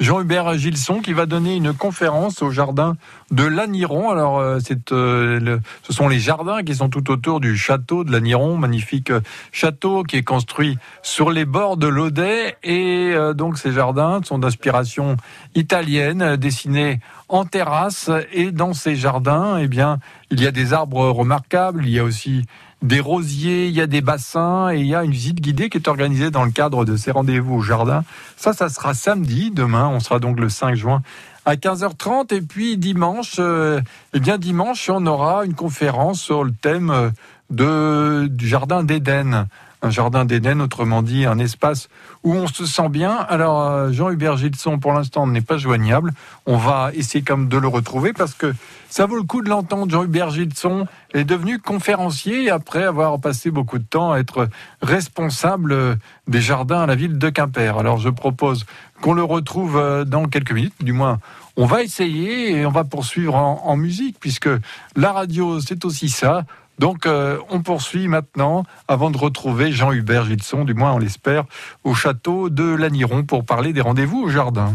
Jean-Hubert 0.00 0.56
Gilson 0.56 1.00
qui 1.00 1.12
va 1.12 1.26
donner 1.26 1.54
une 1.56 1.74
conférence 1.74 2.40
au 2.40 2.50
jardin 2.50 2.96
de 3.30 3.44
Laniron. 3.44 4.10
Alors, 4.10 4.38
euh, 4.38 4.58
euh, 4.92 5.58
ce 5.82 5.92
sont 5.92 6.08
les 6.08 6.18
jardins 6.18 6.62
qui 6.62 6.74
sont 6.74 6.88
tout 6.88 7.10
autour 7.10 7.40
du 7.40 7.56
château 7.56 8.04
de 8.04 8.12
Laniron, 8.12 8.56
magnifique 8.56 9.10
euh, 9.10 9.20
château 9.52 10.02
qui 10.02 10.16
est 10.16 10.22
construit 10.22 10.78
sur 11.02 11.30
les 11.30 11.44
bords 11.44 11.76
de 11.76 11.86
l'Audet. 11.86 12.56
Et 12.62 13.14
donc, 13.34 13.58
ces 13.58 13.72
jardins 13.72 14.20
sont 14.24 14.38
d'inspiration 14.38 15.16
italienne, 15.54 16.36
dessinés 16.36 17.00
en 17.28 17.44
terrasse. 17.44 18.10
Et 18.32 18.52
dans 18.52 18.72
ces 18.72 18.96
jardins, 18.96 19.58
eh 19.58 19.68
bien, 19.68 19.98
il 20.30 20.40
y 20.40 20.46
a 20.46 20.50
des 20.50 20.72
arbres 20.72 21.08
remarquables. 21.08 21.84
Il 21.84 21.92
y 21.92 21.98
a 21.98 22.04
aussi 22.04 22.44
des 22.82 23.00
rosiers, 23.00 23.68
il 23.68 23.74
y 23.74 23.80
a 23.80 23.86
des 23.86 24.02
bassins 24.02 24.70
et 24.70 24.80
il 24.80 24.86
y 24.86 24.94
a 24.94 25.02
une 25.02 25.10
visite 25.10 25.40
guidée 25.40 25.70
qui 25.70 25.78
est 25.78 25.88
organisée 25.88 26.30
dans 26.30 26.44
le 26.44 26.50
cadre 26.50 26.84
de 26.84 26.96
ces 26.96 27.10
rendez-vous 27.10 27.54
au 27.54 27.62
jardin. 27.62 28.04
Ça, 28.36 28.52
ça 28.52 28.68
sera 28.68 28.94
samedi. 28.94 29.50
Demain, 29.50 29.88
on 29.88 30.00
sera 30.00 30.18
donc 30.18 30.38
le 30.38 30.48
5 30.48 30.74
juin 30.74 31.02
à 31.46 31.54
15h30 31.54 32.34
et 32.34 32.42
puis 32.42 32.76
dimanche, 32.76 33.36
euh, 33.38 33.80
eh 34.12 34.20
bien 34.20 34.36
dimanche, 34.36 34.90
on 34.90 35.06
aura 35.06 35.44
une 35.44 35.54
conférence 35.54 36.20
sur 36.20 36.42
le 36.42 36.52
thème 36.52 36.90
euh, 36.90 37.10
de, 37.50 38.26
du 38.26 38.48
jardin 38.48 38.82
d'Éden 38.82 39.46
un 39.82 39.90
jardin 39.90 40.24
d'Éden, 40.24 40.60
autrement 40.60 41.02
dit 41.02 41.26
un 41.26 41.38
espace 41.38 41.88
où 42.24 42.34
on 42.34 42.46
se 42.46 42.66
sent 42.66 42.88
bien. 42.88 43.12
Alors 43.12 43.62
euh, 43.62 43.92
Jean-Hubert 43.92 44.36
Gilson, 44.36 44.78
pour 44.78 44.92
l'instant, 44.92 45.26
n'est 45.26 45.40
pas 45.40 45.58
joignable. 45.58 46.12
On 46.46 46.56
va 46.56 46.90
essayer 46.94 47.22
comme 47.22 47.48
de 47.48 47.56
le 47.56 47.68
retrouver 47.68 48.12
parce 48.12 48.34
que 48.34 48.54
ça 48.88 49.06
vaut 49.06 49.16
le 49.16 49.22
coup 49.22 49.42
de 49.42 49.48
l'entendre. 49.48 49.90
Jean-Hubert 49.90 50.30
Gilson 50.30 50.86
est 51.14 51.24
devenu 51.24 51.58
conférencier 51.58 52.50
après 52.50 52.84
avoir 52.84 53.20
passé 53.20 53.50
beaucoup 53.50 53.78
de 53.78 53.84
temps 53.84 54.12
à 54.12 54.18
être 54.18 54.48
responsable 54.82 55.98
des 56.26 56.40
jardins 56.40 56.80
à 56.80 56.86
la 56.86 56.94
ville 56.94 57.18
de 57.18 57.28
Quimper. 57.30 57.78
Alors 57.78 57.98
je 57.98 58.08
propose 58.08 58.66
qu'on 59.00 59.12
le 59.12 59.22
retrouve 59.22 59.76
euh, 59.76 60.04
dans 60.04 60.26
quelques 60.26 60.52
minutes, 60.52 60.74
du 60.80 60.92
moins 60.92 61.18
on 61.56 61.66
va 61.66 61.82
essayer 61.82 62.52
et 62.52 62.66
on 62.66 62.70
va 62.70 62.84
poursuivre 62.84 63.34
en, 63.34 63.76
musique 63.76 64.18
puisque 64.20 64.48
la 64.94 65.12
radio 65.12 65.60
c'est 65.60 65.84
aussi 65.84 66.08
ça. 66.08 66.44
Donc 66.78 67.06
euh, 67.06 67.38
on 67.48 67.62
poursuit 67.62 68.08
maintenant 68.08 68.64
avant 68.88 69.10
de 69.10 69.16
retrouver 69.16 69.72
Jean-Hubert 69.72 70.26
Gilson, 70.26 70.64
du 70.64 70.74
moins 70.74 70.92
on 70.92 70.98
l'espère, 70.98 71.44
au 71.84 71.94
château 71.94 72.50
de 72.50 72.64
Laniron 72.64 73.24
pour 73.24 73.44
parler 73.44 73.72
des 73.72 73.80
rendez-vous 73.80 74.22
au 74.22 74.28
jardin. 74.28 74.74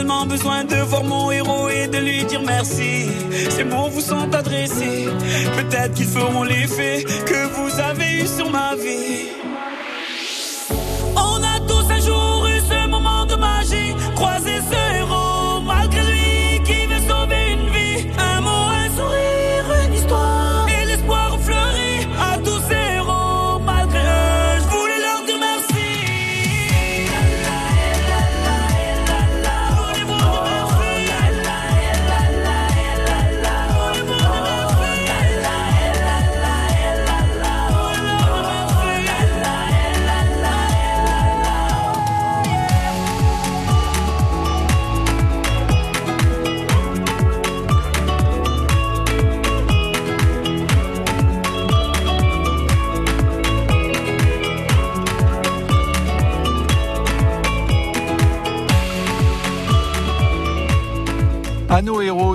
tellement 0.00 0.24
besoin 0.24 0.64
de 0.64 0.76
voir 0.76 1.04
mon 1.04 1.30
héros 1.30 1.68
et 1.68 1.86
de 1.86 1.98
lui 1.98 2.24
dire 2.24 2.40
merci. 2.46 3.06
Ces 3.50 3.64
mots 3.64 3.90
vous 3.90 4.00
sont 4.00 4.32
adressés, 4.32 5.08
peut-être 5.58 5.92
qu'ils 5.92 6.06
feront 6.06 6.42
l'effet 6.42 7.04
que 7.26 7.40
vous 7.56 7.80
avez 7.80 8.22
eu 8.22 8.26
sur 8.26 8.48
ma 8.50 8.74
vie. 8.76 9.39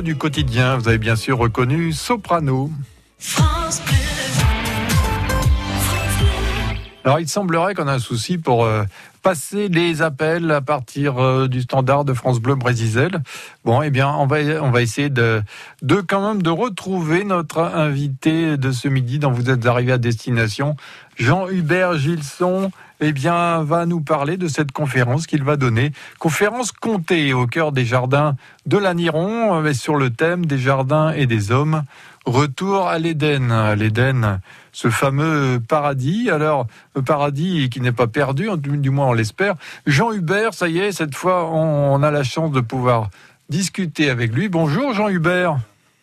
Du 0.01 0.15
quotidien. 0.15 0.77
Vous 0.77 0.87
avez 0.87 0.97
bien 0.97 1.15
sûr 1.15 1.37
reconnu 1.37 1.91
Soprano. 1.91 2.71
Alors 7.03 7.19
il 7.19 7.27
semblerait 7.27 7.75
qu'on 7.75 7.87
a 7.87 7.93
un 7.93 7.99
souci 7.99 8.37
pour 8.37 8.65
euh, 8.65 8.83
passer 9.21 9.67
les 9.67 10.01
appels 10.01 10.49
à 10.51 10.61
partir 10.61 11.19
euh, 11.19 11.47
du 11.47 11.61
standard 11.61 12.05
de 12.05 12.13
France 12.13 12.39
Bleu 12.39 12.55
Brésil. 12.55 13.21
Bon, 13.63 13.81
eh 13.81 13.91
bien, 13.91 14.09
on 14.09 14.25
va 14.25 14.37
on 14.61 14.71
va 14.71 14.81
essayer 14.81 15.09
de 15.09 15.43
de 15.83 15.95
quand 15.97 16.27
même 16.27 16.41
de 16.41 16.49
retrouver 16.49 17.23
notre 17.23 17.59
invité 17.59 18.57
de 18.57 18.71
ce 18.71 18.87
midi 18.87 19.19
dont 19.19 19.31
vous 19.31 19.49
êtes 19.51 19.65
arrivé 19.67 19.91
à 19.91 19.97
destination, 19.97 20.75
Jean-Hubert 21.17 21.97
Gilson. 21.97 22.71
Eh 23.01 23.11
bien, 23.11 23.61
va 23.63 23.85
nous 23.85 23.99
parler 23.99 24.37
de 24.37 24.47
cette 24.47 24.71
conférence 24.71 25.27
qu'il 25.27 25.43
va 25.43 25.57
donner. 25.57 25.91
Conférence 26.17 26.71
comptée 26.71 27.33
au 27.33 27.45
cœur 27.45 27.73
des 27.73 27.83
jardins 27.83 28.35
de 28.65 28.77
l'Aniron, 28.77 29.61
euh, 29.61 29.73
sur 29.73 29.95
le 29.95 30.11
thème 30.11 30.45
des 30.45 30.57
jardins 30.57 31.11
et 31.11 31.25
des 31.25 31.51
hommes. 31.51 31.83
Retour 32.25 32.87
à 32.87 32.97
l'Éden. 32.97 33.75
L'Éden, 33.75 34.39
ce 34.71 34.89
fameux 34.89 35.59
paradis. 35.59 36.29
Alors, 36.31 36.67
le 36.95 37.01
paradis 37.01 37.69
qui 37.69 37.81
n'est 37.81 37.91
pas 37.91 38.07
perdu, 38.07 38.49
du 38.57 38.89
moins 38.89 39.07
on 39.07 39.13
l'espère. 39.13 39.55
Jean 39.85 40.11
Hubert, 40.11 40.53
ça 40.53 40.67
y 40.67 40.79
est, 40.79 40.91
cette 40.91 41.15
fois, 41.15 41.51
on 41.51 42.01
a 42.01 42.11
la 42.11 42.23
chance 42.23 42.51
de 42.51 42.61
pouvoir 42.61 43.09
discuter 43.49 44.09
avec 44.09 44.33
lui. 44.33 44.49
Bonjour 44.49 44.93
Jean 44.93 45.09
Hubert. 45.09 45.57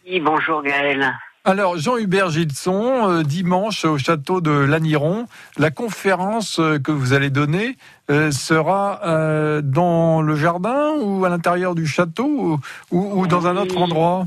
Oui, 0.07 0.21
bonjour 0.21 0.63
Gaël. 0.63 1.13
Alors, 1.45 1.77
Jean-Hubert 1.77 2.31
Gilson, 2.31 3.11
euh, 3.11 3.23
dimanche 3.25 3.85
au 3.85 3.99
château 3.99 4.41
de 4.41 4.53
Laniron, 4.53 5.27
la 5.59 5.73
conférence 5.73 6.61
euh, 6.61 6.79
que 6.79 6.93
vous 6.93 7.15
allez 7.15 7.31
donner 7.31 7.77
euh, 8.11 8.31
sera 8.31 9.61
dans 9.63 10.23
le 10.23 10.37
jardin 10.37 10.93
ou 11.01 11.25
à 11.25 11.29
l'intérieur 11.29 11.75
du 11.75 11.87
château 11.87 12.61
ou 12.93 13.27
dans 13.27 13.49
un 13.49 13.57
autre 13.57 13.77
endroit? 13.77 14.27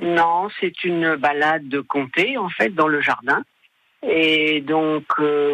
Non, 0.00 0.48
c'est 0.58 0.84
une 0.84 1.16
balade 1.16 1.68
de 1.68 1.80
comté, 1.80 2.38
en 2.38 2.48
fait, 2.48 2.70
dans 2.70 2.88
le 2.88 3.02
jardin. 3.02 3.42
Et 4.02 4.62
donc, 4.62 5.04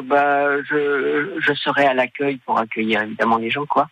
bah, 0.04 0.62
je, 0.62 1.38
je 1.38 1.52
serai 1.54 1.86
à 1.86 1.94
l'accueil 1.94 2.36
pour 2.46 2.58
accueillir 2.58 3.02
évidemment 3.02 3.38
les 3.38 3.50
gens, 3.50 3.66
quoi. 3.66 3.88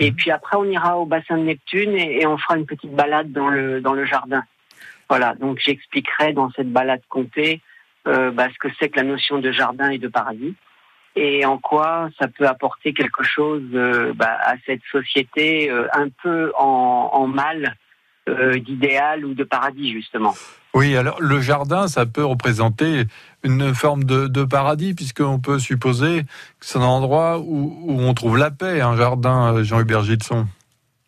Et 0.00 0.10
mhm. 0.10 0.16
puis 0.16 0.30
après, 0.30 0.56
on 0.56 0.64
ira 0.64 0.98
au 0.98 1.04
bassin 1.04 1.36
de 1.36 1.42
Neptune 1.42 1.94
et, 1.94 2.26
on 2.26 2.38
fera 2.38 2.56
une 2.56 2.66
petite 2.66 2.94
balade 2.94 3.32
dans 3.32 3.48
le 3.48 3.80
dans 3.80 3.92
le 3.92 4.04
jardin. 4.04 4.42
Voilà. 5.10 5.34
Donc, 5.34 5.58
j'expliquerai 5.58 6.32
dans 6.32 6.50
cette 6.52 6.72
balade 6.72 7.02
comté 7.08 7.60
euh, 8.06 8.30
bah, 8.30 8.46
ce 8.50 8.58
que 8.58 8.72
c'est 8.78 8.88
que 8.88 8.96
la 8.96 9.02
notion 9.02 9.40
de 9.40 9.50
jardin 9.50 9.90
et 9.90 9.98
de 9.98 10.08
paradis 10.08 10.54
et 11.16 11.44
en 11.44 11.58
quoi 11.58 12.08
ça 12.18 12.28
peut 12.28 12.46
apporter 12.46 12.94
quelque 12.94 13.24
chose 13.24 13.64
euh, 13.74 14.12
bah, 14.14 14.38
à 14.40 14.54
cette 14.64 14.82
société 14.90 15.68
euh, 15.68 15.88
un 15.92 16.08
peu 16.22 16.52
en, 16.56 17.26
mal 17.26 17.76
d'idéal 18.60 19.24
ou 19.24 19.34
de 19.34 19.42
paradis, 19.42 19.90
justement. 19.90 20.32
Oui, 20.72 20.96
alors 20.96 21.20
le 21.20 21.40
jardin, 21.40 21.88
ça 21.88 22.06
peut 22.06 22.24
représenter 22.24 23.06
une 23.42 23.74
forme 23.74 24.04
de, 24.04 24.44
paradis, 24.44 24.94
puisqu'on 24.94 25.40
peut 25.40 25.58
supposer 25.58 26.22
que 26.60 26.66
c'est 26.66 26.78
un 26.78 26.82
endroit 26.82 27.40
où, 27.40 27.84
on 27.88 28.14
trouve 28.14 28.38
la 28.38 28.52
paix, 28.52 28.80
un 28.80 28.96
jardin, 28.96 29.64
Jean-Hubert 29.64 30.04
Gilson. 30.04 30.46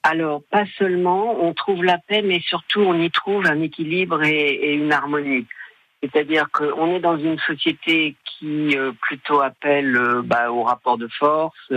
Alors, 0.02 0.42
pas 0.50 0.64
seulement, 0.78 1.44
on 1.44 1.54
trouve 1.54 1.84
la 1.84 1.98
paix, 1.98 2.22
mais 2.22 2.40
surtout 2.40 2.80
on 2.80 2.94
y 2.94 3.10
trouve 3.10 3.46
un 3.46 3.60
équilibre 3.60 4.22
et, 4.24 4.74
une 4.74 4.92
harmonie. 4.92 5.46
C'est-à-dire 6.02 6.50
qu'on 6.50 6.96
est 6.96 7.00
dans 7.00 7.16
une 7.16 7.38
société 7.38 8.16
qui 8.24 8.76
euh, 8.76 8.90
plutôt 9.00 9.40
appelle 9.40 9.96
bah, 10.24 10.50
au 10.50 10.64
rapport 10.64 10.98
de 10.98 11.06
force, 11.06 11.72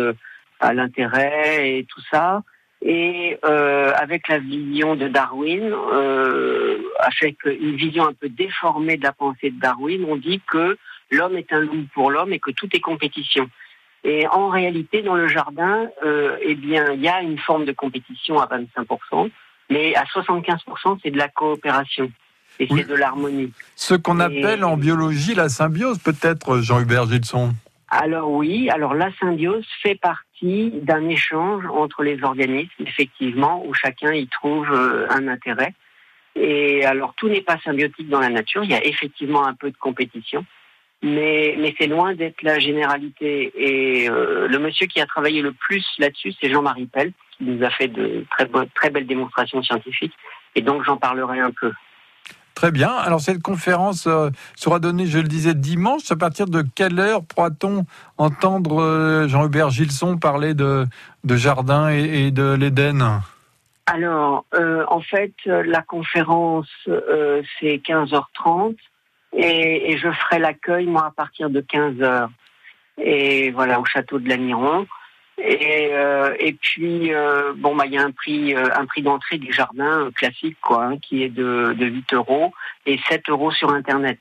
à 0.60 0.74
l'intérêt 0.74 1.78
et 1.78 1.84
tout 1.86 2.02
ça. 2.12 2.42
Et 2.82 3.38
euh, 3.46 3.92
avec 3.96 4.28
la 4.28 4.38
vision 4.38 4.96
de 4.96 5.08
Darwin, 5.08 5.74
euh, 5.74 6.78
avec 7.00 7.38
une 7.46 7.76
vision 7.76 8.08
un 8.08 8.14
peu 8.14 8.30
déformée 8.30 8.98
de 8.98 9.04
la 9.04 9.12
pensée 9.12 9.50
de 9.50 9.60
Darwin, 9.60 10.06
on 10.08 10.16
dit 10.16 10.42
que 10.48 10.78
l'homme 11.10 11.38
est 11.38 11.52
un 11.52 11.62
loup 11.62 11.86
pour 11.94 12.12
l'homme 12.12 12.32
et 12.32 12.40
que 12.40 12.52
tout 12.52 12.70
est 12.74 12.80
compétition. 12.80 13.50
Et 14.06 14.28
en 14.28 14.50
réalité, 14.50 15.02
dans 15.02 15.16
le 15.16 15.28
jardin, 15.28 15.88
euh, 16.06 16.38
eh 16.42 16.54
bien, 16.54 16.94
il 16.94 17.02
y 17.02 17.08
a 17.08 17.22
une 17.22 17.40
forme 17.40 17.66
de 17.66 17.72
compétition 17.72 18.40
à 18.40 18.46
25%, 18.46 19.32
mais 19.72 19.96
à 19.96 20.04
75%, 20.04 21.00
c'est 21.02 21.10
de 21.10 21.18
la 21.18 21.28
coopération. 21.28 22.12
Et 22.60 22.68
c'est 22.68 22.88
de 22.88 22.94
l'harmonie. 22.94 23.52
Ce 23.76 23.96
qu'on 23.96 24.20
appelle 24.20 24.64
en 24.64 24.78
biologie 24.78 25.34
la 25.34 25.50
symbiose, 25.50 25.98
peut-être, 25.98 26.60
Jean-Hubert 26.60 27.08
Gilson? 27.08 27.54
Alors 27.90 28.32
oui, 28.32 28.70
alors 28.70 28.94
la 28.94 29.10
symbiose 29.20 29.66
fait 29.82 29.96
partie 29.96 30.72
d'un 30.72 31.10
échange 31.10 31.66
entre 31.66 32.04
les 32.04 32.24
organismes, 32.24 32.86
effectivement, 32.86 33.66
où 33.66 33.74
chacun 33.74 34.14
y 34.14 34.28
trouve 34.28 34.72
euh, 34.72 35.08
un 35.10 35.28
intérêt. 35.28 35.74
Et 36.36 36.86
alors 36.86 37.14
tout 37.16 37.28
n'est 37.30 37.42
pas 37.42 37.58
symbiotique 37.64 38.10
dans 38.10 38.20
la 38.20 38.30
nature, 38.30 38.64
il 38.64 38.72
y 38.72 38.76
a 38.76 38.86
effectivement 38.86 39.46
un 39.46 39.54
peu 39.54 39.72
de 39.72 39.78
compétition, 39.78 40.46
mais, 41.06 41.56
mais 41.60 41.76
c'est 41.78 41.88
loin 41.88 42.16
d'être 42.16 42.42
la 42.42 42.60
généralité. 42.60 43.54
Et 43.56 44.10
euh, 44.10 44.48
le 44.48 44.60
monsieur 44.60 44.88
qui 44.88 45.00
a 45.00 45.06
travaillé 45.06 45.42
le 45.42 45.54
plus 45.54 45.86
là-dessus, 46.00 46.34
c'est 46.42 46.50
Jean-Marie 46.50 46.88
Pell, 46.88 47.14
qui 47.38 47.44
nous 47.44 47.64
a 47.64 47.70
fait 47.70 47.88
de 47.88 48.26
très, 48.32 48.50
très 48.74 48.90
belles 48.90 49.06
démonstrations 49.06 49.62
scientifiques, 49.62 50.16
et 50.56 50.62
donc 50.62 50.84
j'en 50.84 50.98
parlerai 50.98 51.40
un 51.40 51.52
peu. 51.52 51.72
Très 52.56 52.72
bien. 52.72 52.90
Alors 52.90 53.20
cette 53.20 53.42
conférence 53.44 54.08
euh, 54.08 54.30
sera 54.56 54.80
donnée, 54.80 55.06
je 55.06 55.20
le 55.20 55.28
disais, 55.28 55.54
dimanche. 55.54 56.12
À 56.12 56.16
partir 56.16 56.48
de 56.48 56.64
quelle 56.76 57.00
heure 57.00 57.24
pourra-t-on 57.24 57.86
entendre 58.18 58.82
euh, 58.82 59.28
Jean-Hubert 59.28 59.70
Gilson 59.70 60.18
parler 60.18 60.56
de, 60.56 60.86
de 61.24 61.36
jardin 61.36 61.90
et, 61.90 62.32
de 62.32 62.54
l'Éden? 62.54 63.22
Alors, 63.86 64.46
en 64.88 65.02
fait, 65.02 65.34
la 65.46 65.84
conférence, 65.84 66.68
c'est 66.86 67.76
15h30 67.88 68.76
et, 69.36 69.98
je 69.98 70.12
ferai 70.12 70.40
l'accueil, 70.40 70.86
moi, 70.86 71.06
à 71.08 71.12
partir 71.12 71.50
de 71.50 71.62
15h. 71.62 72.28
Et 72.98 73.52
voilà, 73.52 73.80
au 73.80 73.86
château 73.86 74.20
de 74.20 74.30
l'Aniron. 74.30 74.88
Et, 75.38 75.90
euh, 75.92 76.34
puis 76.62 77.14
euh, 77.14 77.52
bon 77.58 77.76
bah 77.76 77.86
il 77.86 77.92
y 77.92 77.98
a 77.98 78.04
un 78.04 78.12
prix 78.12 78.56
euh, 78.56 78.70
un 78.74 78.86
prix 78.86 79.02
d'entrée 79.02 79.38
du 79.38 79.52
jardin 79.52 80.10
classique 80.16 80.56
quoi 80.62 80.86
hein, 80.86 80.98
qui 80.98 81.24
est 81.24 81.30
de, 81.30 81.76
de 81.78 81.86
8 81.88 82.14
euros 82.14 82.54
et 82.86 82.98
7 83.10 83.30
euros 83.30 83.52
sur 83.52 83.70
internet. 83.72 84.18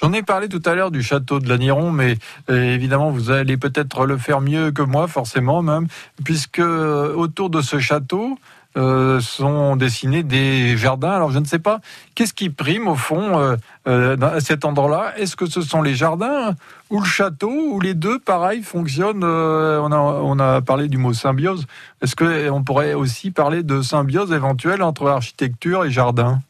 J'en 0.00 0.12
ai 0.12 0.22
parlé 0.22 0.48
tout 0.48 0.62
à 0.64 0.76
l'heure 0.76 0.92
du 0.92 1.02
château 1.02 1.40
de 1.40 1.48
l'Aniron, 1.48 1.90
mais 1.90 2.14
évidemment 2.48 3.10
vous 3.10 3.32
allez 3.32 3.56
peut-être 3.56 4.06
le 4.06 4.18
faire 4.18 4.40
mieux 4.40 4.70
que 4.70 4.82
moi, 4.82 5.08
forcément 5.08 5.62
même, 5.62 5.88
puisque 6.24 6.60
autour 6.60 7.50
de 7.50 7.60
ce 7.60 7.80
château, 7.80 8.38
euh, 8.76 9.20
sont 9.20 9.74
dessinés 9.76 10.22
des 10.22 10.76
jardins. 10.76 11.12
Alors 11.12 11.30
je 11.30 11.38
ne 11.38 11.46
sais 11.46 11.58
pas, 11.58 11.80
qu'est-ce 12.14 12.34
qui 12.34 12.50
prime 12.50 12.88
au 12.88 12.94
fond 12.94 13.38
euh, 13.38 13.56
euh, 13.88 14.18
à 14.20 14.40
cet 14.40 14.66
endroit-là? 14.66 15.14
Est-ce 15.16 15.34
que 15.34 15.46
ce 15.46 15.62
sont 15.62 15.80
les 15.80 15.94
jardins 15.94 16.54
ou 16.90 17.00
le 17.00 17.06
château 17.06 17.50
ou 17.50 17.80
les 17.80 17.94
deux, 17.94 18.18
pareil, 18.18 18.62
fonctionnent 18.62 19.24
on, 19.24 19.92
a, 19.92 19.98
on 19.98 20.38
a 20.38 20.60
parlé 20.60 20.88
du 20.88 20.98
mot 20.98 21.14
symbiose. 21.14 21.66
Est-ce 22.02 22.16
qu'on 22.16 22.64
pourrait 22.64 22.92
aussi 22.92 23.30
parler 23.30 23.62
de 23.62 23.80
symbiose 23.80 24.30
éventuelle 24.32 24.82
entre 24.82 25.06
architecture 25.08 25.86
et 25.86 25.90
jardin? 25.90 26.40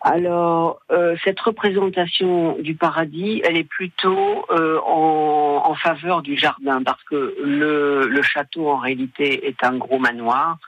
Alors, 0.00 0.80
cette 1.22 1.38
représentation 1.40 2.56
du 2.60 2.74
paradis, 2.74 3.42
elle 3.44 3.58
est 3.58 3.68
plutôt 3.68 4.46
en, 4.86 5.74
faveur 5.74 6.22
du 6.22 6.36
jardin, 6.36 6.82
parce 6.82 7.02
que 7.04 7.36
le, 7.44 8.22
château, 8.22 8.70
en 8.70 8.78
réalité, 8.78 9.46
est 9.46 9.62
un 9.62 9.76
gros 9.76 9.98
manoir 9.98 10.58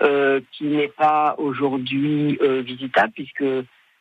euh, 0.00 0.40
qui 0.52 0.64
n'est 0.64 0.88
pas 0.88 1.34
aujourd'hui 1.38 2.38
euh, 2.42 2.62
visitable 2.62 3.12
puisque 3.14 3.44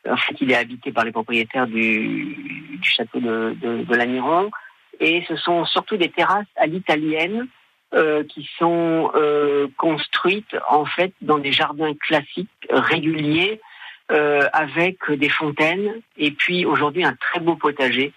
en 0.10 0.18
fait 0.18 0.36
il 0.40 0.52
est 0.52 0.56
habité 0.56 0.92
par 0.92 1.04
les 1.04 1.12
propriétaires 1.12 1.68
du, 1.68 2.36
du 2.80 2.90
château 2.90 3.20
de, 3.20 3.56
de, 3.62 3.84
de 3.84 3.96
l'Aniron 3.96 4.50
et 5.00 5.24
ce 5.28 5.36
sont 5.36 5.66
surtout 5.66 5.98
des 5.98 6.10
terrasses 6.10 6.48
à 6.56 6.68
l'italienne 6.68 7.48
euh, 7.94 8.24
qui 8.24 8.50
sont 8.58 9.12
euh, 9.16 9.68
construites 9.76 10.56
en 10.70 10.86
fait 10.86 11.12
dans 11.20 11.40
des 11.40 11.52
jardins 11.52 11.94
classiques 11.94 12.48
réguliers 12.70 13.60
euh, 14.14 14.48
avec 14.54 15.12
des 15.12 15.28
fontaines 15.28 15.96
et 16.18 16.32
puis 16.32 16.66
aujourd'hui 16.66 17.04
un 17.04 17.16
très 17.16 17.42
beau 17.42 17.58
potager 17.58 18.14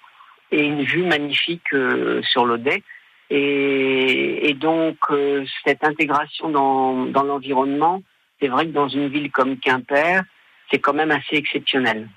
et 0.53 0.63
une 0.63 0.85
vue 0.85 1.03
magnifique 1.03 1.75
sur 2.23 2.47
l'Audet. 2.47 2.85
Et, 3.31 4.55
donc, 4.61 4.97
euh, 5.11 5.45
cette 5.65 5.83
intégration 5.83 6.49
dans, 6.49 7.07
dans 7.07 7.23
l'environnement, 7.23 8.03
c'est 8.41 8.49
vrai 8.49 8.67
que 8.67 8.73
dans 8.73 8.89
une 8.89 9.09
ville 9.09 9.31
comme 9.31 9.59
Quimper, 9.59 10.23
c'est 10.71 10.79
quand 10.79 10.93
même 10.93 11.11
assez 11.11 11.37
exceptionnel. 11.37 12.09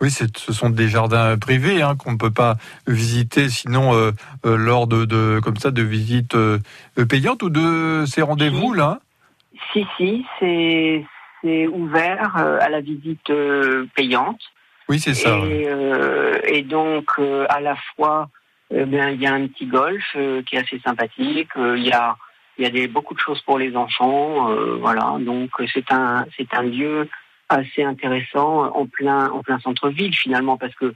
Oui, 0.00 0.10
ce 0.10 0.52
sont 0.52 0.70
des 0.70 0.88
jardins 0.88 1.36
privés 1.36 1.82
hein, 1.82 1.94
qu'on 1.94 2.12
ne 2.12 2.16
peut 2.16 2.30
pas 2.30 2.56
visiter 2.86 3.50
sinon 3.50 3.94
euh, 3.94 4.12
euh, 4.46 4.56
lors 4.56 4.86
de, 4.86 5.04
de, 5.04 5.40
comme 5.42 5.56
ça 5.56 5.70
de 5.70 5.82
visites 5.82 6.36
payantes 7.08 7.42
ou 7.42 7.50
de 7.50 8.04
ces 8.06 8.22
rendez-vous 8.22 8.72
là? 8.72 9.00
Si 9.72 9.86
si, 9.96 10.24
c'est 10.38 11.66
ouvert 11.66 12.34
à 12.36 12.68
la 12.70 12.80
visite 12.80 13.30
payante. 13.94 14.40
Oui, 14.88 14.98
c'est 14.98 15.14
ça. 15.14 15.38
Et, 15.44 15.68
et 16.46 16.62
donc 16.62 17.18
à 17.48 17.60
la 17.60 17.76
fois 17.94 18.30
eh 18.72 18.82
il 18.82 19.20
y 19.20 19.26
a 19.26 19.34
un 19.34 19.46
petit 19.48 19.66
golf 19.66 20.04
euh, 20.16 20.42
qui 20.42 20.56
est 20.56 20.60
assez 20.60 20.80
sympathique. 20.80 21.50
Euh, 21.56 21.76
il 21.76 21.86
y 21.86 21.92
a, 21.92 22.16
il 22.56 22.64
y 22.64 22.66
a 22.66 22.70
des, 22.70 22.86
beaucoup 22.86 23.14
de 23.14 23.20
choses 23.20 23.40
pour 23.42 23.58
les 23.58 23.74
enfants. 23.76 24.50
Euh, 24.50 24.76
voilà. 24.80 25.16
Donc, 25.20 25.50
c'est 25.72 25.90
un, 25.90 26.24
c'est 26.36 26.52
un 26.54 26.62
lieu 26.62 27.08
assez 27.48 27.82
intéressant 27.82 28.72
en 28.72 28.86
plein, 28.86 29.28
en 29.30 29.42
plein 29.42 29.58
centre-ville 29.58 30.14
finalement, 30.14 30.56
parce 30.56 30.74
que 30.76 30.94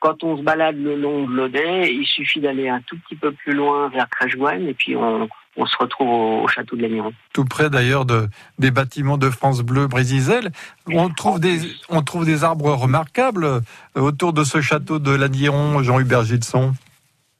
quand 0.00 0.22
on 0.22 0.36
se 0.36 0.42
balade 0.42 0.76
le 0.76 0.96
long 0.96 1.26
de 1.26 1.32
l'Audet, 1.32 1.94
il 1.94 2.04
suffit 2.04 2.40
d'aller 2.40 2.68
un 2.68 2.82
tout 2.82 2.98
petit 2.98 3.16
peu 3.16 3.32
plus 3.32 3.54
loin 3.54 3.88
vers 3.88 4.06
Crèche-Gouenne 4.10 4.68
et 4.68 4.74
puis 4.74 4.94
on, 4.96 5.26
on 5.56 5.64
se 5.64 5.76
retrouve 5.78 6.42
au, 6.42 6.48
château 6.48 6.76
de 6.76 6.82
l'Aniron. 6.82 7.14
Tout 7.32 7.46
près 7.46 7.70
d'ailleurs 7.70 8.04
de, 8.04 8.28
des 8.58 8.70
bâtiments 8.70 9.16
de 9.16 9.30
France 9.30 9.62
Bleu 9.62 9.86
Brésisel. 9.86 10.52
On 10.92 11.08
trouve, 11.08 11.40
des, 11.40 11.58
on 11.88 12.02
trouve 12.02 12.26
des 12.26 12.44
arbres 12.44 12.72
remarquables 12.74 13.62
autour 13.94 14.34
de 14.34 14.44
ce 14.44 14.60
château 14.60 14.98
de 14.98 15.10
l'Aniron, 15.10 15.82
Jean-Hubert 15.82 16.24
Gilson. 16.24 16.74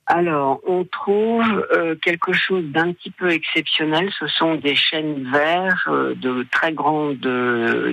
Alors, 0.07 0.61
on 0.67 0.85
trouve 0.85 1.67
euh, 1.73 1.95
quelque 1.97 2.33
chose 2.35 2.65
d'un 2.65 2.93
petit 2.93 3.11
peu 3.11 3.31
exceptionnel. 3.31 4.11
Ce 4.19 4.27
sont 4.27 4.57
des 4.57 4.75
chênes 4.75 5.31
verts 5.33 5.87
euh, 5.89 6.15
de 6.15 6.47
très 6.51 6.73
grande 6.73 7.27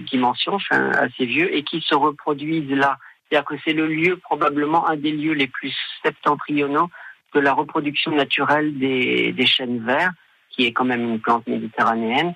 dimension, 0.09 0.53
enfin 0.55 0.91
assez 0.91 1.25
vieux, 1.25 1.55
et 1.55 1.63
qui 1.63 1.81
se 1.81 1.95
reproduisent 1.95 2.71
là. 2.71 2.97
C'est-à-dire 3.29 3.45
que 3.45 3.55
c'est 3.63 3.73
le 3.73 3.87
lieu, 3.87 4.17
probablement 4.17 4.87
un 4.89 4.97
des 4.97 5.11
lieux 5.11 5.33
les 5.33 5.47
plus 5.47 5.73
septentrionaux 6.03 6.89
de 7.33 7.39
la 7.39 7.53
reproduction 7.53 8.11
naturelle 8.11 8.77
des 8.77 9.45
chênes 9.45 9.85
verts, 9.85 10.11
qui 10.49 10.65
est 10.65 10.73
quand 10.73 10.83
même 10.83 11.07
une 11.07 11.19
plante 11.21 11.47
méditerranéenne. 11.47 12.33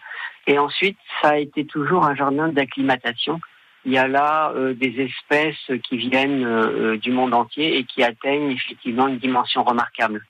Et 0.48 0.60
ensuite, 0.60 0.98
ça 1.22 1.30
a 1.30 1.38
été 1.38 1.66
toujours 1.66 2.06
un 2.06 2.16
jardin 2.16 2.50
d'acclimatation. 2.50 3.40
Il 3.86 3.92
y 3.92 3.98
a 3.98 4.08
là 4.08 4.52
euh, 4.56 4.74
des 4.74 5.00
espèces 5.00 5.80
qui 5.88 5.98
viennent 5.98 6.44
euh, 6.44 6.98
du 6.98 7.12
monde 7.12 7.34
entier 7.34 7.78
et 7.78 7.84
qui 7.84 8.04
atteignent 8.04 8.52
effectivement 8.52 9.08
une 9.08 9.20
dimension 9.20 9.64
remarquable 9.64 10.26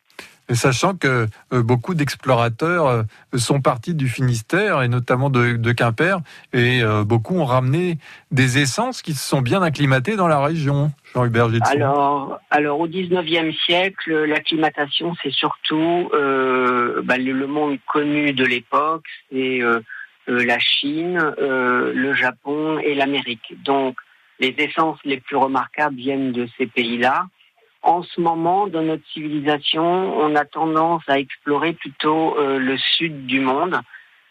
sachant 0.54 0.96
que 0.96 1.28
euh, 1.54 1.64
beaucoup 1.64 1.96
d'explorateurs 1.96 2.88
euh, 2.88 3.04
sont 3.36 3.62
partis 3.62 3.96
du 3.96 4.08
Finistère 4.08 4.84
et 4.84 4.88
notamment 4.88 5.30
de, 5.30 5.72
Quimper, 5.72 6.20
et 6.54 6.84
euh, 6.84 7.04
beaucoup 7.04 7.36
ont 7.38 7.46
ramené 7.46 7.98
des 8.32 8.60
essences 8.60 9.02
qui 9.02 9.14
se 9.14 9.28
sont 9.28 9.42
bien 9.42 9.62
acclimatées 9.64 10.16
dans 10.16 10.28
la 10.28 10.40
région. 10.40 10.92
Jean-Hubert 11.14 11.50
Alors, 11.66 12.40
alors 12.52 12.80
au 12.80 12.88
19e 12.88 13.56
siècle, 13.66 14.26
l'acclimatation, 14.26 15.16
c'est 15.24 15.32
surtout 15.32 16.10
bah, 16.12 17.18
le, 17.18 17.48
monde 17.48 17.78
connu 17.88 18.34
de 18.34 18.46
l'époque, 18.46 19.06
c'est 19.32 19.62
la 20.27 20.60
Chine, 20.60 21.34
le 21.38 22.13
Japon 22.13 22.79
et 22.79 22.96
l'Amérique. 22.96 23.53
Donc, 23.63 23.98
les 24.39 24.53
essences 24.58 25.00
les 25.05 25.20
plus 25.20 25.38
remarquables 25.38 25.96
viennent 25.96 26.32
de 26.32 26.48
ces 26.58 26.67
pays-là 26.67 27.27
en 27.86 28.01
ce 28.01 28.20
moment, 28.20 28.67
dans 28.67 28.82
notre 28.82 29.05
civilisation, 29.13 29.84
on 29.84 30.36
a 30.36 30.44
tendance 30.44 31.03
à 31.08 31.20
explorer 31.20 31.74
plutôt 31.74 32.36
euh, 32.38 32.58
le 32.58 32.77
sud 32.77 33.27
du 33.27 33.39
monde, 33.39 33.79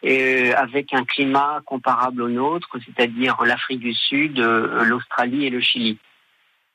et, 0.03 0.51
euh, 0.51 0.57
avec 0.57 0.93
un 0.93 1.05
climat 1.05 1.61
comparable 1.65 2.23
au 2.23 2.29
nôtre, 2.29 2.69
c'est-à-dire 2.85 3.37
l'Afrique 3.45 3.79
du 3.79 3.95
Sud, 3.95 4.41
euh, 4.41 4.85
l'Australie 4.85 5.47
et 5.47 5.51
le 5.51 5.61
Chili. 5.61 5.99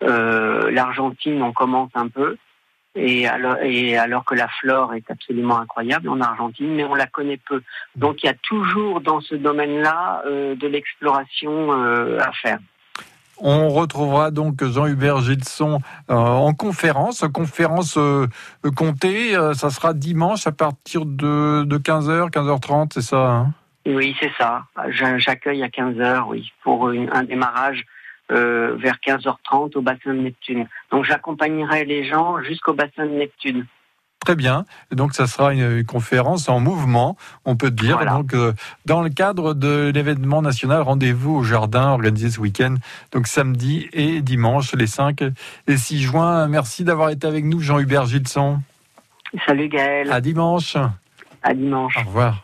L'Argentine, 0.01 1.41
on 1.41 1.51
commence 1.51 1.91
un 1.93 2.07
peu, 2.07 2.37
et 2.95 3.27
alors, 3.27 3.57
et 3.61 3.97
alors 3.97 4.25
que 4.25 4.35
la 4.35 4.47
flore 4.47 4.93
est 4.93 5.09
absolument 5.09 5.59
incroyable 5.59 6.09
en 6.09 6.19
Argentine, 6.21 6.73
mais 6.75 6.83
on 6.83 6.95
la 6.95 7.07
connaît 7.07 7.39
peu. 7.47 7.61
Donc 7.95 8.23
il 8.23 8.25
y 8.25 8.29
a 8.29 8.33
toujours 8.33 9.01
dans 9.01 9.21
ce 9.21 9.35
domaine-là 9.35 10.23
de 10.25 10.67
l'exploration 10.67 11.71
à 11.71 12.31
faire. 12.33 12.59
On 13.41 13.69
retrouvera 13.69 14.31
donc 14.31 14.63
Jean-Hubert 14.63 15.21
Gilson 15.21 15.79
euh, 16.09 16.13
en 16.13 16.53
conférence, 16.53 17.23
conférence 17.33 17.97
euh, 17.97 18.27
comptée. 18.75 19.35
Euh, 19.35 19.53
ça 19.53 19.69
sera 19.69 19.93
dimanche 19.93 20.45
à 20.45 20.51
partir 20.51 21.05
de, 21.05 21.65
15h, 21.65 22.31
15h30, 22.31 22.89
c'est 22.93 23.01
ça 23.01 23.17
hein? 23.17 23.53
Oui, 23.85 24.15
c'est 24.19 24.31
ça. 24.37 24.65
J'accueille 25.17 25.63
à 25.63 25.67
15h, 25.67 26.27
oui, 26.27 26.51
pour 26.63 26.89
un 26.89 27.23
démarrage 27.23 27.85
vers 28.29 28.97
15h30 29.05 29.77
au 29.77 29.81
bassin 29.81 30.13
de 30.13 30.19
Neptune. 30.19 30.67
Donc 30.91 31.05
j'accompagnerai 31.05 31.85
les 31.85 32.05
gens 32.05 32.41
jusqu'au 32.43 32.73
bassin 32.73 33.05
de 33.05 33.11
Neptune. 33.11 33.65
Très 34.25 34.35
bien. 34.35 34.65
donc, 34.91 35.13
ça 35.13 35.27
sera 35.27 35.53
une, 35.53 35.85
conférence 35.85 36.49
en 36.49 36.59
mouvement, 36.59 37.15
on 37.45 37.55
peut 37.55 37.71
dire. 37.71 38.05
Donc, 38.05 38.33
euh, 38.33 38.53
dans 38.85 39.01
le 39.01 39.09
cadre 39.09 39.53
de 39.53 39.91
l'événement 39.93 40.41
national, 40.41 40.81
rendez-vous 40.81 41.35
au 41.37 41.43
jardin 41.43 41.91
organisé 41.91 42.29
ce 42.29 42.39
week-end, 42.39 42.75
donc 43.13 43.27
samedi 43.27 43.87
et 43.93 44.21
dimanche, 44.21 44.73
les 44.75 44.87
5 44.87 45.23
et 45.67 45.77
6 45.77 46.01
juin. 46.01 46.47
Merci 46.47 46.83
d'avoir 46.83 47.09
été 47.09 47.27
avec 47.27 47.45
nous, 47.45 47.61
Jean-Hubert 47.61 48.07
Gilson. 48.07 48.59
Salut 49.45 49.69
Gaël. 49.69 50.11
À 50.11 50.19
dimanche. 50.19 50.75
À 51.41 51.53
dimanche. 51.53 51.97
Au 51.97 52.01
revoir. 52.01 52.43